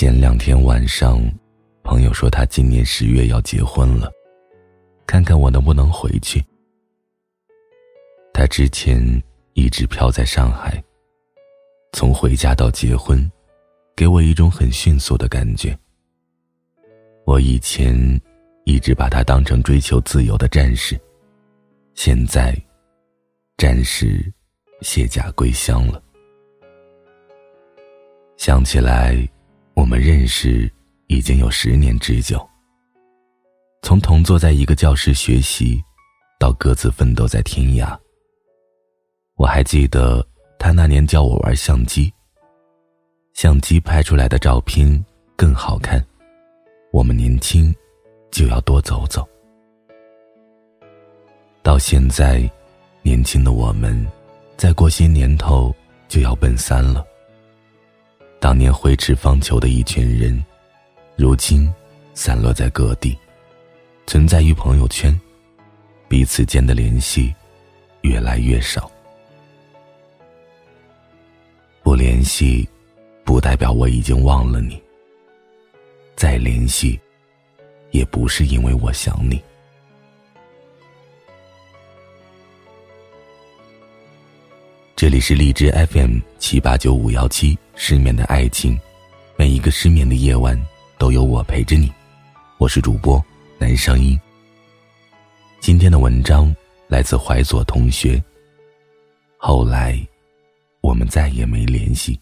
[0.00, 1.20] 前两天晚上，
[1.82, 4.10] 朋友说他今年十月要结婚了，
[5.06, 6.42] 看看我能不能回去。
[8.32, 10.82] 他之前一直漂在上海，
[11.92, 13.30] 从回家到结婚，
[13.94, 15.78] 给我一种很迅速的感觉。
[17.26, 17.94] 我以前
[18.64, 20.98] 一直把他当成追求自由的战士，
[21.92, 22.56] 现在，
[23.58, 24.32] 战士
[24.80, 26.02] 卸甲归乡了。
[28.38, 29.28] 想起来。
[29.74, 30.70] 我们认识
[31.06, 32.46] 已经有十年之久。
[33.82, 35.82] 从同坐在一个教室学习，
[36.38, 37.98] 到各自奋斗在天涯。
[39.36, 40.26] 我还记得
[40.58, 42.12] 他那年教我玩相机，
[43.32, 46.04] 相机拍出来的照片更好看。
[46.92, 47.74] 我们年轻，
[48.30, 49.26] 就要多走走。
[51.62, 52.50] 到现在，
[53.02, 54.06] 年轻的我们，
[54.56, 55.74] 再过些年头
[56.08, 57.04] 就要奔三了。
[58.40, 60.42] 当年挥斥方遒的一群人，
[61.14, 61.70] 如今
[62.14, 63.16] 散落在各地，
[64.06, 65.18] 存在于朋友圈，
[66.08, 67.34] 彼此间的联系
[68.00, 68.90] 越来越少。
[71.82, 72.66] 不联系，
[73.24, 74.80] 不代表我已经忘了你；
[76.16, 76.98] 再联系，
[77.90, 79.38] 也不是因为我想你。
[85.00, 88.78] 这里是荔枝 FM 七八九五幺七，失眠的爱情，
[89.34, 90.62] 每一个失眠的夜晚
[90.98, 91.90] 都有我陪着你。
[92.58, 93.18] 我是主播
[93.58, 94.20] 南声音。
[95.58, 96.54] 今天的文章
[96.86, 98.22] 来自怀左同学。
[99.38, 99.98] 后来，
[100.82, 102.20] 我们再也没联系。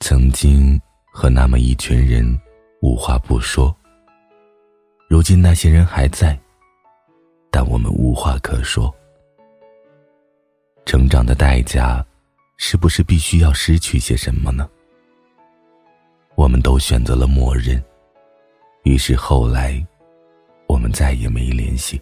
[0.00, 0.78] 曾经
[1.10, 2.38] 和那么一群人
[2.82, 3.74] 无话不说。
[5.12, 6.40] 如今那些人还在，
[7.50, 8.90] 但我们无话可说。
[10.86, 12.02] 成长的代价，
[12.56, 14.66] 是不是必须要失去些什么呢？
[16.34, 17.78] 我们都选择了默认，
[18.84, 19.86] 于是后来，
[20.66, 22.00] 我们再也没联系。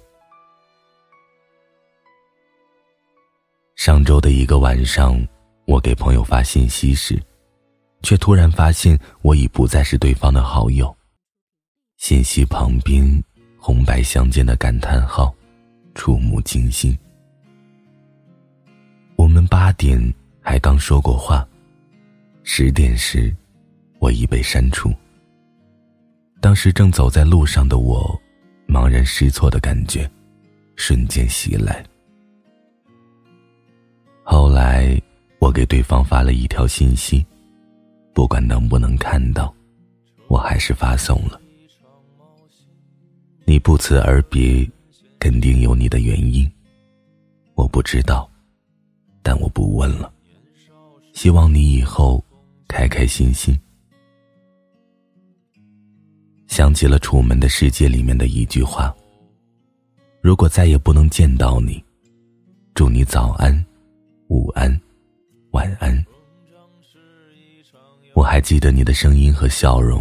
[3.75, 5.21] 上周的一个晚上，
[5.65, 7.21] 我给朋友发信息时，
[8.05, 10.97] 却突然发现我已不再是对方的好友。
[12.01, 13.05] 信息旁边
[13.59, 15.33] 红白相间的感叹号，
[15.95, 16.99] 触目惊心。
[19.17, 20.01] 我们八点
[20.41, 21.47] 还刚说过话，
[22.43, 23.37] 十点时
[23.99, 24.91] 我已被删除。
[26.41, 28.19] 当时正走在路上的我，
[28.67, 30.11] 茫然失措的感觉
[30.77, 31.85] 瞬间袭来。
[34.23, 34.99] 后来
[35.39, 37.25] 我给对方发了一条信息，
[38.15, 39.55] 不管能不能看到，
[40.29, 41.39] 我还是发送了。
[43.51, 44.65] 你不辞而别，
[45.19, 46.49] 肯定有你的原因。
[47.57, 48.31] 我不知道，
[49.25, 50.09] 但我不问了。
[51.15, 52.25] 希望你以后
[52.69, 53.59] 开开心心。
[56.47, 58.95] 想起了《楚门的世界》里面的一句话
[60.23, 61.83] ：“如果再也不能见到你，
[62.73, 63.53] 祝你早安、
[64.29, 64.81] 午安、
[65.51, 66.07] 晚安。”
[68.15, 70.01] 我还记得你的声音和笑容，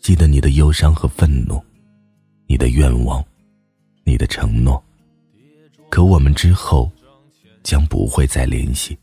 [0.00, 1.62] 记得你的忧伤和愤怒。
[2.64, 3.22] 的愿望，
[4.04, 4.82] 你的承诺，
[5.90, 6.90] 可我们之后
[7.62, 8.96] 将不会再联系。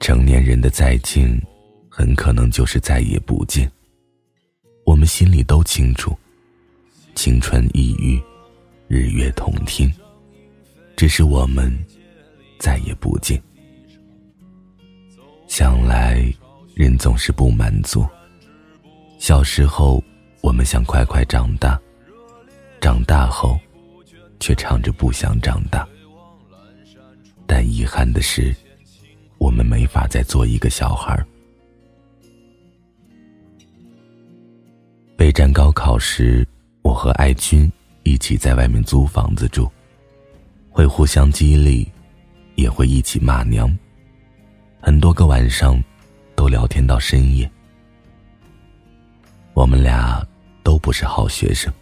[0.00, 1.38] 成年人的再见，
[1.90, 3.70] 很可能就是再也不见。
[4.86, 6.16] 我们心里都清楚，
[7.14, 8.18] 青春抑郁，
[8.88, 9.92] 日月同天，
[10.96, 11.70] 只是我们
[12.58, 13.38] 再也不见。
[15.46, 16.24] 想来，
[16.74, 18.02] 人总是不满足。
[19.18, 20.02] 小时候，
[20.40, 21.76] 我们想快快长大；
[22.80, 23.58] 长大后，
[24.38, 25.86] 却唱着不想长大。
[27.46, 28.54] 但遗憾的是，
[29.38, 31.18] 我们没法再做一个小孩。
[35.16, 36.46] 备战高考时，
[36.82, 37.70] 我和爱军
[38.04, 39.70] 一起在外面租房子住，
[40.70, 41.90] 会互相激励，
[42.54, 43.76] 也会一起骂娘。
[44.80, 45.82] 很多个晚上，
[46.36, 47.50] 都聊天到深夜。
[49.56, 50.22] 我们俩
[50.62, 51.72] 都不是好学生，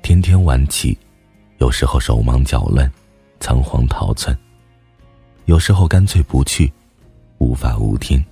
[0.00, 0.96] 天天晚起，
[1.58, 2.88] 有时候手忙脚乱，
[3.40, 4.32] 仓皇逃窜；
[5.46, 6.72] 有时候干脆不去，
[7.38, 8.24] 无法无天。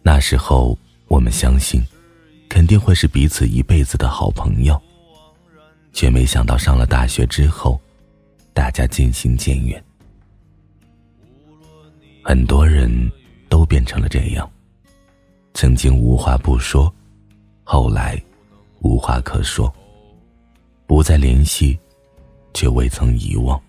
[0.00, 1.84] 那时候我们相信，
[2.48, 4.80] 肯定会是彼此一辈子的好朋友，
[5.92, 7.78] 却没想到上了大学之后，
[8.54, 9.84] 大家渐行渐远。
[12.24, 12.90] 很多人
[13.50, 14.50] 都变成了这样。
[15.60, 16.90] 曾经无话不说，
[17.64, 18.18] 后来
[18.78, 19.70] 无话可说，
[20.86, 21.78] 不再联系，
[22.54, 23.60] 却未曾遗忘。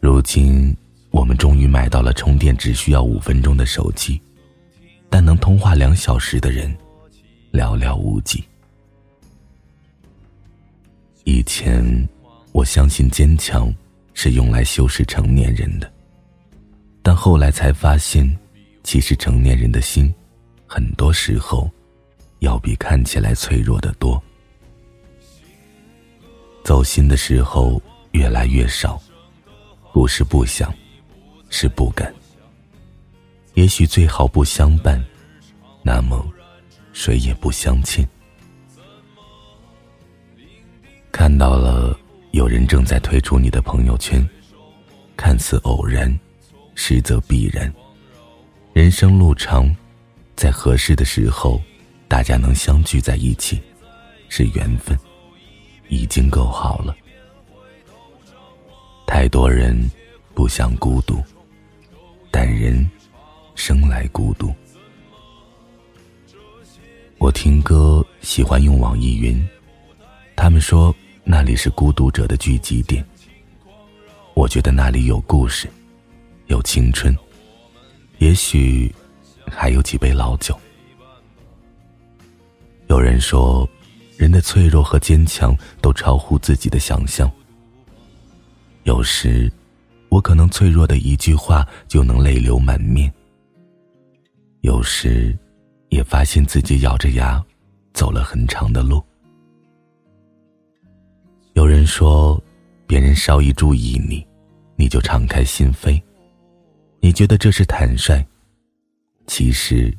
[0.00, 0.74] 如今，
[1.10, 4.18] 我们终于买到了充电只需要五分钟的手机，
[5.10, 6.74] 但能通话两小时的人
[7.52, 8.42] 寥寥无几。
[11.24, 12.08] 以前，
[12.52, 13.70] 我相信坚强
[14.14, 15.92] 是用来修饰成年人的，
[17.02, 18.26] 但后来才发现，
[18.88, 20.10] 其实成年人的心，
[20.66, 21.70] 很多时候，
[22.38, 24.18] 要比看起来脆弱的多。
[26.64, 27.82] 走心的时候
[28.12, 28.98] 越来越少。
[29.92, 30.72] 不是不想，
[31.50, 32.10] 是不敢。
[33.52, 35.04] 也许最好不相伴，
[35.82, 36.26] 那么
[36.94, 38.08] 谁也不相欠。
[41.12, 41.94] 看到了
[42.30, 44.26] 有人正在退出你的朋友圈，
[45.14, 46.18] 看似偶然，
[46.74, 47.70] 实则必然。
[48.72, 49.74] 人生路长，
[50.36, 51.60] 在合适的时候，
[52.06, 53.60] 大家能相聚在一起，
[54.28, 54.96] 是缘分，
[55.88, 56.96] 已经够好了。
[59.06, 59.90] 太多人
[60.34, 61.20] 不想孤独，
[62.30, 62.88] 但人
[63.56, 64.54] 生来孤独。
[67.16, 69.44] 我听歌喜欢用网易云，
[70.36, 70.94] 他们说
[71.24, 73.04] 那里是孤独者的聚集点。
[74.34, 75.68] 我觉得那里有故事，
[76.46, 77.16] 有青春，
[78.18, 78.92] 也许
[79.46, 80.58] 还有几杯老酒。
[82.88, 83.68] 有人说，
[84.16, 87.30] 人的脆弱和坚强都超乎自己的想象。
[88.84, 89.52] 有时，
[90.08, 93.12] 我可能脆弱的一句话就能泪流满面。
[94.62, 95.36] 有时，
[95.90, 97.44] 也发现自己咬着牙
[97.92, 99.02] 走了很长的路。
[101.52, 102.42] 有人说，
[102.86, 104.26] 别人稍一注意你，
[104.76, 106.00] 你就敞开心扉，
[107.00, 108.24] 你觉得这是坦率，
[109.26, 109.96] 其实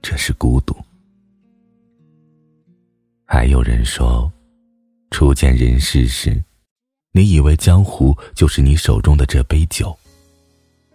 [0.00, 0.76] 这是孤独。
[3.26, 4.30] 还有人说，
[5.10, 6.42] 初见人世时。
[7.16, 9.96] 你以为江湖就是你手中的这杯酒，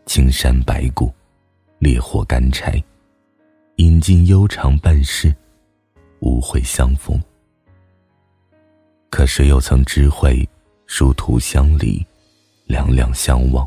[0.06, 1.14] 青山白骨，
[1.80, 2.84] 烈火干柴，
[3.78, 5.34] 饮尽悠长半世，
[6.20, 7.18] 无悔相逢。
[9.10, 10.48] 可谁又曾知会，
[10.88, 12.06] 殊途相离，
[12.66, 13.66] 两两相望。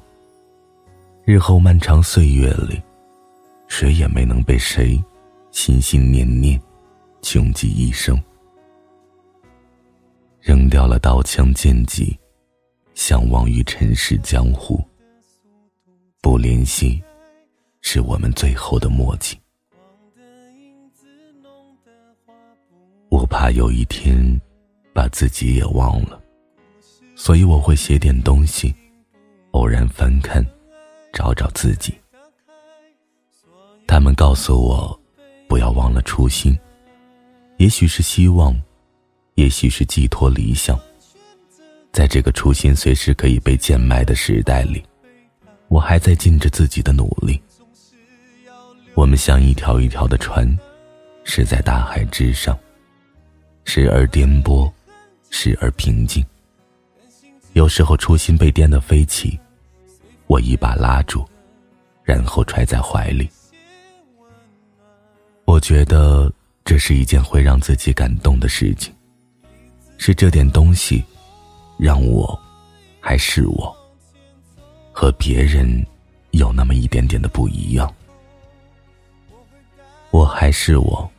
[1.24, 2.82] 日后漫长岁月里，
[3.68, 5.00] 谁也没能被谁
[5.52, 6.60] 心心念念，
[7.22, 8.20] 穷极一生。
[10.40, 12.18] 扔掉了刀枪剑戟。
[12.94, 14.78] 相忘于尘世江湖，
[16.20, 17.02] 不联系，
[17.80, 19.38] 是我们最后的默契。
[23.08, 24.38] 我怕有一天，
[24.92, 26.22] 把自己也忘了，
[27.16, 28.74] 所以我会写点东西，
[29.52, 30.44] 偶然翻看，
[31.12, 31.94] 找找自己。
[33.86, 34.98] 他们告诉我，
[35.48, 36.58] 不要忘了初心，
[37.58, 38.58] 也许是希望，
[39.34, 40.78] 也许是寄托理想。
[41.92, 44.82] 在这个初心随时可以被贱卖的时代里，
[45.68, 47.38] 我还在尽着自己的努力。
[48.94, 50.58] 我们像一条一条的船，
[51.24, 52.58] 驶在大海之上，
[53.64, 54.72] 时而颠簸，
[55.28, 56.24] 时而平静。
[57.52, 59.38] 有时候初心被颠得飞起，
[60.32, 61.26] 我一把拉住，
[62.02, 63.28] 然后揣在怀里。
[65.44, 66.32] 我觉得
[66.64, 68.94] 这是一件会让自己感动的事情，
[69.98, 71.04] 是这点东西。
[71.76, 72.38] 让我，
[72.98, 73.76] 还是我，
[74.90, 75.84] 和别人
[76.30, 77.92] 有那么一点点的不一样。
[80.12, 81.10] 我还是我，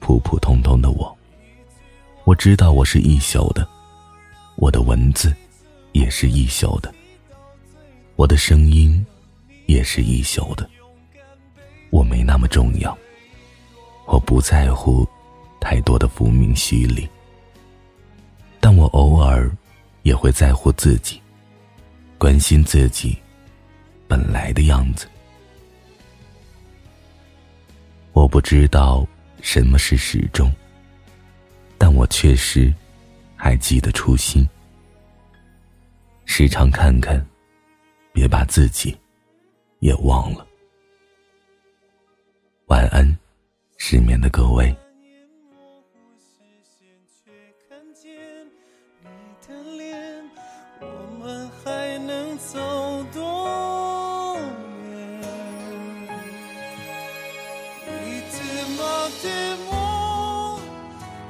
[0.00, 1.16] 普普通通的我。
[2.24, 3.68] 我知道我是一宿的，
[4.56, 5.32] 我的文字
[5.92, 6.92] 也是一宿的，
[8.20, 9.02] 我的声音
[9.64, 10.68] 也是一宿的。
[11.88, 12.96] 我没那么重要，
[14.04, 15.08] 我不在乎
[15.58, 17.08] 太多的浮名虚礼，
[18.60, 19.50] 但我偶尔。
[20.02, 21.20] 也会在乎自己，
[22.16, 23.18] 关心自己
[24.08, 25.06] 本来的样子。
[28.12, 29.06] 我不知道
[29.42, 30.50] 什么是始终，
[31.76, 32.72] 但我确实
[33.36, 34.48] 还记得初心。
[36.24, 37.24] 时常看看，
[38.12, 38.96] 别把自己
[39.78, 40.46] 也忘了。
[42.66, 43.18] 晚安，
[43.78, 44.74] 失眠的各位。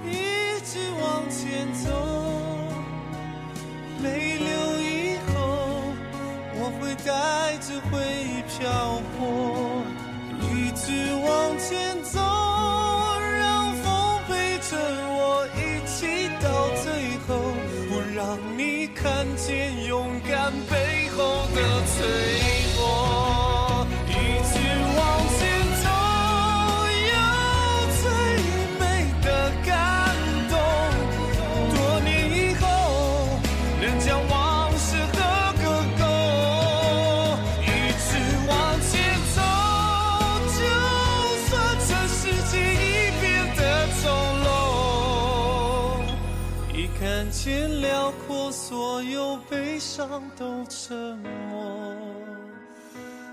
[0.02, 2.19] 一直往前走
[7.88, 9.82] 会漂泊
[10.40, 12.20] 一直往前走
[13.38, 17.40] 让风陪着我一起到最后。
[17.92, 22.06] 我让你看见勇敢背后的脆
[22.76, 23.39] 弱。
[47.32, 51.16] 天辽阔，所有悲伤都沉
[51.48, 51.94] 默，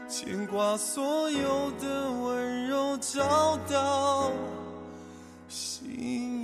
[0.08, 4.32] 牵挂所有的温柔找到。
[5.50, 6.37] 心。